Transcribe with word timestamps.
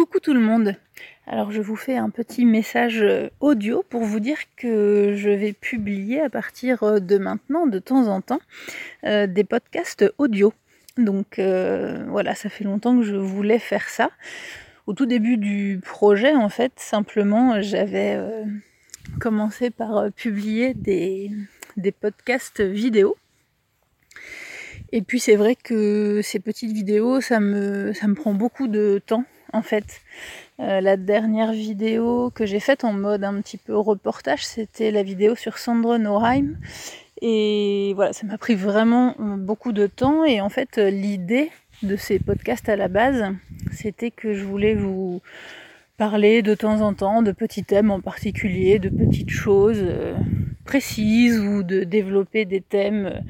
Coucou 0.00 0.18
tout 0.18 0.32
le 0.32 0.40
monde. 0.40 0.76
Alors 1.26 1.52
je 1.52 1.60
vous 1.60 1.76
fais 1.76 1.98
un 1.98 2.08
petit 2.08 2.46
message 2.46 3.02
euh, 3.02 3.28
audio 3.38 3.84
pour 3.86 4.02
vous 4.02 4.18
dire 4.18 4.38
que 4.56 5.12
je 5.14 5.28
vais 5.28 5.52
publier 5.52 6.22
à 6.22 6.30
partir 6.30 6.82
euh, 6.82 7.00
de 7.00 7.18
maintenant, 7.18 7.66
de 7.66 7.78
temps 7.78 8.08
en 8.08 8.22
temps, 8.22 8.40
euh, 9.04 9.26
des 9.26 9.44
podcasts 9.44 10.06
audio. 10.16 10.54
Donc 10.96 11.38
voilà, 11.38 12.34
ça 12.34 12.48
fait 12.48 12.64
longtemps 12.64 12.96
que 12.96 13.02
je 13.02 13.14
voulais 13.14 13.58
faire 13.58 13.90
ça. 13.90 14.10
Au 14.86 14.94
tout 14.94 15.04
début 15.04 15.36
du 15.36 15.78
projet, 15.84 16.34
en 16.34 16.48
fait, 16.48 16.72
simplement, 16.76 17.60
j'avais 17.60 18.18
commencé 19.20 19.68
par 19.68 20.10
publier 20.12 20.72
des, 20.72 21.30
des 21.76 21.92
podcasts 21.92 22.62
vidéo. 22.62 23.18
Et 24.92 25.02
puis 25.02 25.20
c'est 25.20 25.36
vrai 25.36 25.56
que 25.56 26.22
ces 26.22 26.40
petites 26.40 26.72
vidéos, 26.72 27.20
ça 27.20 27.38
me, 27.38 27.92
ça 27.92 28.08
me 28.08 28.14
prend 28.14 28.32
beaucoup 28.32 28.66
de 28.66 29.02
temps 29.04 29.26
en 29.52 29.62
fait. 29.62 30.00
Euh, 30.60 30.80
la 30.80 30.96
dernière 30.96 31.52
vidéo 31.52 32.30
que 32.34 32.44
j'ai 32.44 32.60
faite 32.60 32.84
en 32.84 32.92
mode 32.92 33.24
un 33.24 33.40
petit 33.40 33.56
peu 33.56 33.76
reportage, 33.76 34.44
c'était 34.44 34.90
la 34.90 35.02
vidéo 35.02 35.34
sur 35.34 35.58
Sandra 35.58 35.98
Norheim. 35.98 36.56
Et 37.22 37.92
voilà, 37.94 38.12
ça 38.12 38.26
m'a 38.26 38.38
pris 38.38 38.54
vraiment 38.54 39.14
beaucoup 39.18 39.72
de 39.72 39.86
temps. 39.86 40.24
Et 40.24 40.40
en 40.40 40.48
fait, 40.48 40.76
l'idée 40.76 41.50
de 41.82 41.96
ces 41.96 42.18
podcasts 42.18 42.68
à 42.68 42.76
la 42.76 42.88
base, 42.88 43.24
c'était 43.72 44.10
que 44.10 44.34
je 44.34 44.44
voulais 44.44 44.74
vous 44.74 45.22
parler 45.96 46.40
de 46.42 46.54
temps 46.54 46.80
en 46.80 46.94
temps 46.94 47.22
de 47.22 47.32
petits 47.32 47.64
thèmes 47.64 47.90
en 47.90 48.00
particulier, 48.00 48.78
de 48.78 48.88
petites 48.88 49.30
choses 49.30 49.82
euh, 49.82 50.14
précises 50.64 51.38
ou 51.38 51.62
de 51.62 51.84
développer 51.84 52.46
des 52.46 52.62
thèmes 52.62 53.22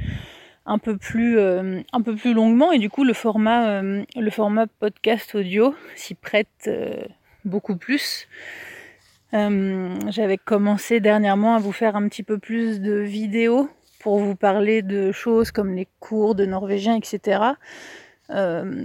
un 0.67 0.79
peu 0.79 0.97
plus 0.97 1.39
euh, 1.39 1.81
un 1.93 2.03
peu 2.03 2.15
plus 2.15 2.35
longuement 2.35 2.73
et 2.73 2.79
du 2.79 2.91
coup 2.91 3.05
le 3.05 3.13
format 3.13 3.83
euh, 3.83 4.05
podcast 4.79 5.35
audio 5.35 5.75
s'y 5.97 6.15
prête 6.15 6.49
euh, 6.67 7.03
beaucoup 7.45 7.77
plus. 7.77 8.29
J'avais 9.33 10.39
commencé 10.39 10.99
dernièrement 10.99 11.55
à 11.55 11.61
vous 11.61 11.71
faire 11.71 11.95
un 11.95 12.09
petit 12.09 12.25
peu 12.25 12.39
plus 12.39 12.81
de 12.81 12.95
vidéos 12.95 13.71
pour 14.01 14.19
vous 14.19 14.35
parler 14.35 14.83
de 14.83 15.13
choses 15.13 15.53
comme 15.53 15.77
les 15.77 15.87
cours 16.01 16.35
de 16.35 16.45
norvégien, 16.47 16.97
etc. 16.97 17.41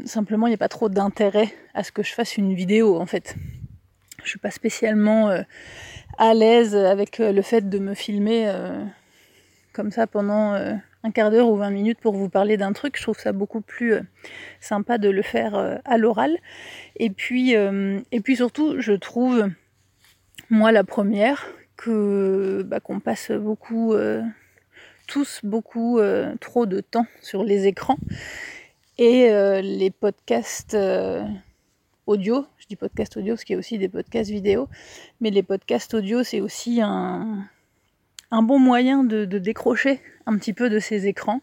simplement, 0.06 0.46
il 0.46 0.52
n'y 0.52 0.56
a 0.56 0.60
pas 0.60 0.68
trop 0.68 0.88
d'intérêt 0.88 1.52
à 1.74 1.84
ce 1.84 1.92
que 1.92 2.04
je 2.04 2.14
fasse 2.14 2.38
une 2.38 2.54
vidéo 2.54 3.00
en 3.00 3.08
fait. 3.08 3.36
Je 4.24 4.30
suis 4.30 4.40
pas 4.40 4.52
spécialement 4.52 5.36
à 6.20 6.34
l'aise 6.36 6.76
avec 6.76 7.18
le 7.18 7.42
fait 7.42 7.68
de 7.68 7.80
me 7.80 7.96
filmer 7.96 8.48
comme 9.76 9.92
ça 9.92 10.08
pendant 10.08 10.56
un 11.06 11.12
quart 11.12 11.30
d'heure 11.30 11.50
ou 11.50 11.56
20 11.56 11.70
minutes 11.70 12.00
pour 12.02 12.16
vous 12.16 12.30
parler 12.30 12.58
d'un 12.58 12.74
truc. 12.74 12.98
Je 12.98 13.04
trouve 13.04 13.20
ça 13.20 13.32
beaucoup 13.32 13.62
plus 13.62 13.94
euh, 13.94 14.02
sympa 14.60 14.98
de 14.98 15.10
le 15.10 15.22
faire 15.22 15.54
euh, 15.54 15.76
à 15.86 15.98
l'oral. 15.98 16.36
Et 16.96 17.12
puis, 17.12 17.56
euh, 17.56 18.00
et 18.12 18.22
puis 18.22 18.36
surtout, 18.38 18.82
je 18.82 18.94
trouve, 18.94 19.48
moi 20.50 20.72
la 20.72 20.84
première, 20.84 21.46
que 21.78 22.64
bah, 22.66 22.80
qu'on 22.80 23.00
passe 23.00 23.32
beaucoup, 23.32 23.94
tous 25.08 25.42
beaucoup 25.44 26.00
trop 26.40 26.66
de 26.66 26.80
temps 26.80 27.06
sur 27.22 27.44
les 27.44 27.68
écrans. 27.68 27.98
Et 28.98 29.30
les 29.62 29.92
podcasts 29.92 30.78
audio, 32.08 32.46
je 32.58 32.68
dis 32.68 32.78
podcast 32.78 33.18
audio 33.18 33.34
parce 33.34 33.44
qu'il 33.44 33.56
y 33.56 33.58
a 33.58 33.60
aussi 33.60 33.78
des 33.78 33.90
podcasts 33.90 34.32
vidéo, 34.32 34.70
mais 35.20 35.32
les 35.32 35.44
podcasts 35.44 35.94
audio 35.94 36.24
c'est 36.24 36.40
aussi 36.40 36.80
un, 36.82 37.46
un 38.36 38.42
bon 38.42 38.60
moyen 38.60 39.06
de, 39.06 39.26
décrocher 39.26 40.02
un 40.26 40.38
petit 40.38 40.52
peu 40.52 40.70
de 40.70 40.80
ces 40.80 41.08
écrans. 41.08 41.40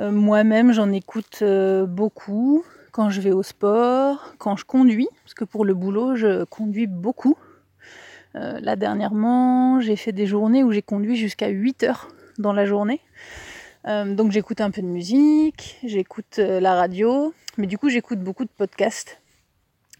Euh, 0.00 0.10
moi-même, 0.10 0.72
j'en 0.72 0.90
écoute 0.90 1.38
euh, 1.42 1.86
beaucoup 1.86 2.64
quand 2.90 3.08
je 3.08 3.20
vais 3.20 3.30
au 3.30 3.44
sport, 3.44 4.34
quand 4.38 4.56
je 4.56 4.64
conduis, 4.64 5.08
parce 5.22 5.34
que 5.34 5.44
pour 5.44 5.64
le 5.64 5.74
boulot, 5.74 6.16
je 6.16 6.42
conduis 6.44 6.88
beaucoup. 6.88 7.36
Euh, 8.34 8.58
là, 8.60 8.74
dernièrement, 8.74 9.80
j'ai 9.80 9.94
fait 9.94 10.12
des 10.12 10.26
journées 10.26 10.64
où 10.64 10.72
j'ai 10.72 10.82
conduit 10.82 11.14
jusqu'à 11.14 11.48
8 11.48 11.84
heures 11.84 12.08
dans 12.38 12.52
la 12.52 12.66
journée. 12.66 13.00
donc 13.86 14.32
j'écoute 14.32 14.60
un 14.60 14.70
peu 14.70 14.82
de 14.82 14.86
musique, 14.86 15.78
j'écoute 15.84 16.38
la 16.38 16.74
radio, 16.74 17.34
mais 17.58 17.66
du 17.66 17.78
coup 17.78 17.90
j'écoute 17.90 18.20
beaucoup 18.20 18.44
de 18.44 18.50
podcasts. 18.56 19.20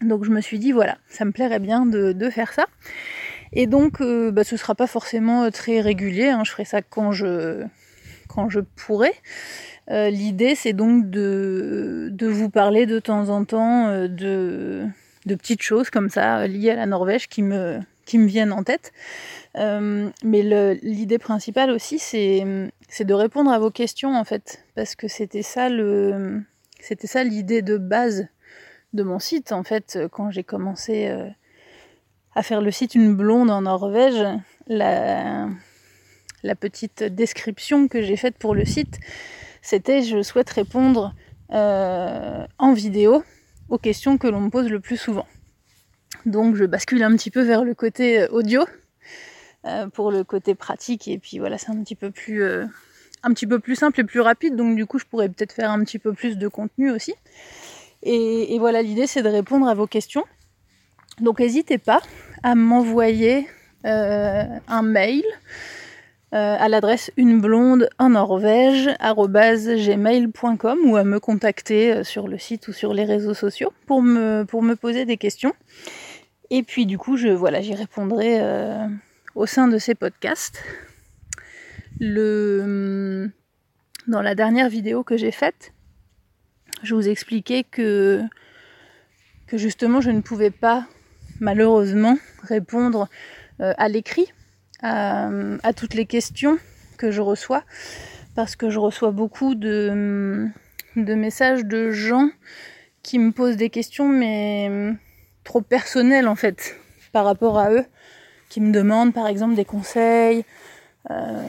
Donc 0.01 0.25
je 0.25 0.31
me 0.31 0.41
suis 0.41 0.59
dit, 0.59 0.71
voilà, 0.71 0.97
ça 1.07 1.23
me 1.25 1.31
plairait 1.31 1.59
bien 1.59 1.85
de 1.85 2.29
faire 2.29 2.51
ça. 2.51 2.65
Et 3.55 3.67
donc, 3.67 4.01
euh, 4.01 4.31
bah, 4.31 4.43
ce 4.43 4.55
ne 4.55 4.59
sera 4.59 4.75
pas 4.75 4.87
forcément 4.87 5.43
euh, 5.43 5.49
très 5.51 5.79
régulier. 5.79 6.29
Hein. 6.29 6.43
Je 6.43 6.51
ferai 6.51 6.65
ça 6.65 6.81
quand 6.81 7.11
je, 7.11 7.63
quand 8.27 8.49
je 8.49 8.59
pourrai. 8.59 9.13
Euh, 9.89 10.09
l'idée, 10.09 10.55
c'est 10.55 10.73
donc 10.73 11.09
de, 11.09 12.09
de, 12.11 12.27
vous 12.27 12.49
parler 12.49 12.85
de 12.85 12.99
temps 12.99 13.29
en 13.29 13.45
temps 13.45 13.89
de, 14.07 14.85
de, 15.25 15.35
petites 15.35 15.61
choses 15.61 15.89
comme 15.89 16.09
ça 16.09 16.47
liées 16.47 16.71
à 16.71 16.75
la 16.75 16.85
Norvège 16.85 17.27
qui 17.27 17.43
me, 17.43 17.79
qui 18.05 18.17
me 18.17 18.25
viennent 18.25 18.53
en 18.53 18.63
tête. 18.63 18.91
mais 19.55 20.77
l'idée 20.81 21.19
principale 21.19 21.69
aussi, 21.69 21.99
c'est 21.99 22.43
de 22.43 23.13
répondre 23.13 23.51
à 23.51 23.59
vos 23.59 23.71
questions 23.71 24.15
en 24.15 24.23
fait, 24.23 24.63
parce 24.75 24.95
que 24.95 25.09
c'était 25.09 25.43
ça 25.43 25.67
c'était 26.79 27.07
ça 27.07 27.23
l'idée 27.25 27.61
de 27.61 27.77
base 27.77 28.27
de 28.93 29.03
mon 29.03 29.19
site 29.19 29.51
en 29.51 29.63
fait 29.63 29.99
quand 30.11 30.31
j'ai 30.31 30.43
commencé 30.43 31.11
à 32.35 32.43
faire 32.43 32.61
le 32.61 32.71
site 32.71 32.95
Une 32.95 33.15
blonde 33.15 33.49
en 33.49 33.61
Norvège, 33.61 34.25
la, 34.67 35.49
petite 36.59 37.03
description 37.03 37.87
que 37.87 38.01
j'ai 38.01 38.15
faite 38.15 38.37
pour 38.37 38.55
le 38.55 38.65
site, 38.65 38.99
c'était 39.61 40.01
je 40.01 40.21
souhaite 40.21 40.49
répondre 40.49 41.13
euh, 41.51 42.45
en 42.57 42.73
vidéo 42.73 43.23
aux 43.69 43.77
questions 43.77 44.17
que 44.17 44.27
l'on 44.27 44.41
me 44.41 44.49
pose 44.49 44.69
le 44.69 44.79
plus 44.79 44.97
souvent. 44.97 45.27
Donc 46.25 46.55
je 46.55 46.65
bascule 46.65 47.03
un 47.03 47.15
petit 47.15 47.31
peu 47.31 47.41
vers 47.41 47.63
le 47.63 47.73
côté 47.73 48.21
euh, 48.21 48.27
audio 48.29 48.65
euh, 49.65 49.87
pour 49.87 50.11
le 50.11 50.23
côté 50.23 50.55
pratique 50.55 51.07
et 51.07 51.17
puis 51.17 51.39
voilà 51.39 51.57
c'est 51.57 51.71
un 51.71 51.81
petit 51.83 51.95
peu 51.95 52.11
plus 52.11 53.75
simple 53.75 53.99
et 53.99 54.03
plus 54.03 54.21
rapide 54.21 54.55
donc 54.55 54.75
du 54.75 54.85
coup 54.85 54.99
je 54.99 55.05
pourrais 55.05 55.29
peut-être 55.29 55.53
faire 55.53 55.71
un 55.71 55.83
petit 55.83 55.99
peu 55.99 56.13
plus 56.13 56.37
de 56.37 56.47
contenu 56.47 56.91
aussi. 56.91 57.13
et 58.03 58.57
voilà 58.59 58.81
l'idée 58.81 59.07
c'est 59.07 59.21
de 59.21 59.29
répondre 59.29 59.67
à 59.67 59.73
vos 59.73 59.87
questions 59.87 60.25
donc 61.19 61.39
n'hésitez 61.39 61.77
pas 61.77 62.01
à 62.41 62.55
m'envoyer 62.55 63.47
euh, 63.85 64.45
un 64.67 64.81
mail 64.81 65.23
euh, 66.33 66.55
à 66.57 66.67
l'adresse 66.69 67.11
une 67.17 67.41
blonde 67.41 67.89
en 67.99 68.11
Norvège 68.11 68.89
gmail.com 68.99 70.79
ou 70.85 70.95
à 70.95 71.03
me 71.03 71.19
contacter 71.19 71.91
euh, 71.91 72.03
sur 72.03 72.27
le 72.27 72.37
site 72.37 72.67
ou 72.69 72.73
sur 72.73 72.93
les 72.93 73.03
réseaux 73.03 73.33
sociaux 73.33 73.73
pour 73.85 74.01
me, 74.01 74.43
pour 74.43 74.63
me 74.63 74.75
poser 74.75 75.05
des 75.05 75.17
questions. 75.17 75.53
Et 76.49 76.63
puis 76.63 76.85
du 76.85 76.97
coup, 76.97 77.17
je 77.17 77.27
voilà, 77.27 77.61
j'y 77.61 77.75
répondrai 77.75 78.39
au 79.35 79.45
sein 79.45 79.67
de 79.67 79.77
ces 79.77 79.95
podcasts. 79.95 80.63
Le, 81.99 83.31
dans 84.07 84.21
la 84.21 84.35
dernière 84.35 84.69
vidéo 84.69 85.03
que 85.03 85.17
j'ai 85.17 85.31
faite, 85.31 85.73
je 86.83 86.95
vous 86.95 87.07
expliquais 87.07 87.63
que, 87.63 88.21
que 89.47 89.57
justement 89.57 90.01
je 90.01 90.11
ne 90.11 90.21
pouvais 90.21 90.51
pas 90.51 90.85
malheureusement 91.39 92.17
répondre 92.43 93.07
euh, 93.59 93.73
à 93.77 93.87
l'écrit 93.87 94.31
à, 94.81 95.29
toutes 95.75 95.93
les 95.93 96.05
questions 96.05 96.57
que 96.97 97.09
je 97.09 97.21
reçois 97.21 97.63
parce 98.35 98.57
que 98.57 98.69
je 98.69 98.79
reçois 98.79 99.11
beaucoup 99.11 99.55
de, 99.55 100.49
messages 100.95 101.63
de 101.63 101.91
gens 101.91 102.29
qui 103.01 103.17
me 103.17 103.31
posent 103.31 103.55
des 103.55 103.69
questions 103.69 104.09
mais 104.09 104.93
trop 105.45 105.61
personnelles 105.61 106.27
en 106.27 106.35
fait 106.35 106.75
par 107.13 107.23
rapport 107.23 107.57
à 107.59 107.71
eux 107.71 107.85
qui 108.49 108.59
me 108.59 108.73
demandent 108.73 109.13
par 109.13 109.27
exemple 109.27 109.55
des 109.55 109.65
conseils 109.65 110.43
euh, 111.09 111.43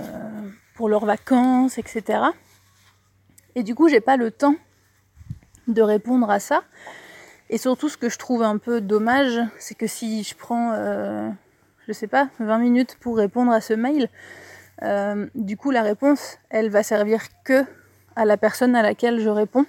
pour 0.75 0.89
leurs 0.89 1.05
vacances 1.05 1.77
etc 1.79 2.21
et 3.57 3.65
du 3.65 3.75
coup 3.75 3.89
j'ai 3.89 4.01
pas 4.01 4.17
le 4.17 4.31
temps 4.31 4.57
de 5.67 5.83
répondre 5.83 6.31
à 6.31 6.39
ça 6.39 6.63
et 7.55 7.59
surtout, 7.59 7.89
ce 7.89 7.97
que 7.97 8.09
je 8.09 8.19
trouve 8.19 8.43
un 8.43 8.59
peu 8.59 8.81
dommage, 8.81 9.39
c'est 9.61 9.77
que 9.77 9.87
si 9.87 10.25
je 10.25 10.35
prends, 10.35 10.73
euh, 10.73 11.31
je 11.87 11.93
sais 11.93 12.09
pas, 12.09 12.29
20 12.41 12.59
minutes 12.59 12.97
pour 13.01 13.17
répondre 13.17 13.53
à 13.53 13.61
ce 13.61 13.75
mail, 13.75 14.09
euh, 14.83 15.29
du 15.37 15.57
coup, 15.57 15.71
la 15.71 15.83
réponse, 15.83 16.39
elle 16.51 16.69
va 16.69 16.83
servir 16.83 17.21
que 17.45 17.65
à 18.17 18.25
la 18.25 18.37
personne 18.37 18.75
à 18.75 18.83
laquelle 18.83 19.21
je 19.21 19.29
réponds. 19.29 19.67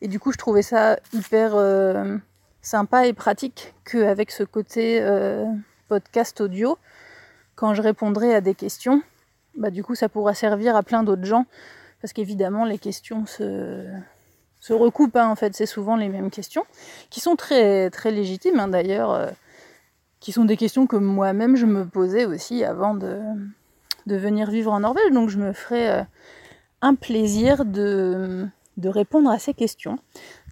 Et 0.00 0.06
du 0.06 0.20
coup, 0.20 0.30
je 0.30 0.38
trouvais 0.38 0.62
ça 0.62 0.96
hyper 1.12 1.56
euh, 1.56 2.18
sympa 2.60 3.04
et 3.08 3.14
pratique 3.14 3.74
qu'avec 3.84 4.30
ce 4.30 4.44
côté 4.44 5.00
euh, 5.02 5.44
podcast 5.88 6.40
audio, 6.40 6.78
quand 7.56 7.74
je 7.74 7.82
répondrai 7.82 8.32
à 8.32 8.40
des 8.40 8.54
questions, 8.54 9.02
bah, 9.56 9.70
du 9.70 9.82
coup, 9.82 9.96
ça 9.96 10.08
pourra 10.08 10.34
servir 10.34 10.76
à 10.76 10.84
plein 10.84 11.02
d'autres 11.02 11.24
gens. 11.24 11.46
Parce 12.00 12.12
qu'évidemment, 12.12 12.64
les 12.64 12.78
questions 12.78 13.26
se, 13.26 13.88
se 14.62 14.72
recoupent. 14.72 15.16
Hein, 15.16 15.28
en 15.28 15.36
fait, 15.36 15.54
c'est 15.54 15.66
souvent 15.66 15.96
les 15.96 16.08
mêmes 16.08 16.30
questions, 16.30 16.64
qui 17.10 17.20
sont 17.20 17.36
très, 17.36 17.90
très 17.90 18.10
légitimes 18.10 18.58
hein, 18.60 18.68
d'ailleurs, 18.68 19.10
euh, 19.10 19.26
qui 20.20 20.32
sont 20.32 20.46
des 20.46 20.56
questions 20.56 20.86
que 20.86 20.96
moi-même 20.96 21.56
je 21.56 21.66
me 21.66 21.84
posais 21.84 22.24
aussi 22.24 22.64
avant 22.64 22.94
de, 22.94 23.20
de, 24.06 24.16
venir 24.16 24.50
vivre 24.50 24.72
en 24.72 24.80
Norvège. 24.80 25.10
Donc 25.12 25.28
je 25.28 25.38
me 25.38 25.52
ferai 25.52 25.90
euh, 25.90 26.02
un 26.80 26.94
plaisir 26.94 27.64
de, 27.64 28.46
de, 28.76 28.88
répondre 28.88 29.30
à 29.30 29.38
ces 29.38 29.52
questions. 29.52 29.98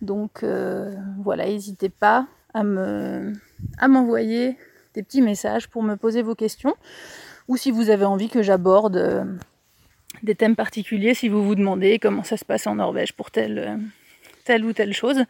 Donc 0.03 0.43
euh, 0.43 0.93
voilà, 1.23 1.47
n'hésitez 1.47 1.89
pas 1.89 2.27
à 2.53 2.65
me 2.65 3.33
à 3.79 3.87
m'envoyer 3.87 4.59
des 4.95 5.05
petits 5.05 5.23
messages 5.23 5.69
pour 5.69 5.85
me 5.85 5.95
poser 5.95 6.23
vos 6.23 6.35
questions 6.35 6.75
ou 7.47 7.57
si 7.57 7.71
vous 7.71 7.91
avez 7.91 8.05
envie 8.05 8.29
que 8.29 8.43
j'aborde 8.43 9.39
des 10.23 10.35
thèmes 10.35 10.57
particuliers, 10.57 11.15
si 11.15 11.29
vous 11.29 11.45
vous 11.45 11.55
demandez 11.55 11.99
comment 11.99 12.25
ça 12.25 12.37
se 12.37 12.45
passe 12.45 12.67
en 12.67 12.77
Norvège 12.77 13.13
pour 13.13 13.31
telle, 13.31 13.59
euh, 13.59 13.77
telle 14.45 14.65
ou 14.65 14.73
telle 14.73 14.93
chose. 14.93 15.25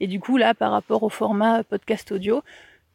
Et 0.00 0.06
du 0.06 0.20
coup, 0.20 0.36
là, 0.36 0.54
par 0.54 0.72
rapport 0.72 1.02
au 1.02 1.08
format 1.08 1.64
podcast 1.64 2.12
audio, 2.12 2.42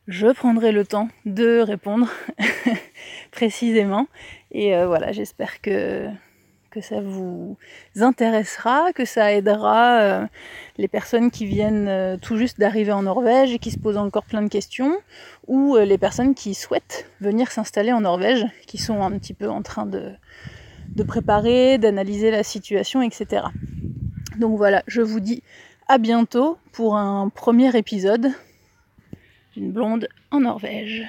je 0.10 0.28
prendrai 0.28 0.72
le 0.72 0.86
temps 0.86 1.08
de 1.26 1.60
répondre 1.60 2.10
précisément. 3.32 4.08
Et 4.52 4.76
euh, 4.76 4.88
voilà, 4.88 5.12
j'espère 5.12 5.62
que, 5.62 6.08
que 6.72 6.82
ça 6.82 7.00
vous 7.00 7.58
intéressera, 7.96 8.92
que 8.94 9.06
ça 9.06 9.32
aidera 9.32 10.00
euh, 10.00 10.26
les 10.78 10.88
personnes 10.88 11.30
qui 11.30 11.46
viennent 11.46 11.88
euh, 11.88 12.18
tout 12.18 12.38
juste 12.38 12.60
d'arriver 12.60 12.92
en 12.92 13.04
Norvège 13.04 13.54
et 13.54 13.60
qui 13.60 13.70
se 13.70 13.78
posent 13.78 13.98
encore 13.98 14.26
plein 14.26 14.42
de 14.42 14.50
questions, 14.50 14.98
ou 15.48 15.78
les 15.78 15.98
personnes 16.00 16.34
qui 16.34 16.56
souhaitent 16.56 17.06
venir 17.22 17.52
s'installer 17.52 17.94
en 17.94 18.02
Norvège, 18.02 18.46
qui 18.66 18.80
sont 18.80 19.04
un 19.04 19.12
petit 19.12 19.36
peu 19.36 19.50
en 19.50 19.62
train 19.62 19.86
de, 19.86 20.12
de 20.96 21.04
préparer, 21.04 21.78
d'analyser 21.78 22.32
la 22.32 22.44
situation, 22.44 23.02
etc. 23.02 23.44
Donc 24.40 24.58
voilà, 24.58 24.84
je 24.88 25.02
vous 25.02 25.20
dis 25.20 25.44
à 25.90 25.98
bientôt 25.98 26.58
pour 26.72 26.96
un 26.96 27.28
premier 27.28 27.76
épisode 27.76 28.32
d'une 29.54 29.74
blonde 29.74 30.08
en 30.32 30.40
Norvège. 30.40 31.06